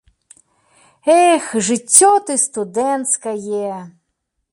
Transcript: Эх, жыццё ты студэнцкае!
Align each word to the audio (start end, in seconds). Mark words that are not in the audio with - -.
Эх, 1.23 1.45
жыццё 1.67 2.09
ты 2.29 2.33
студэнцкае! 2.45 3.75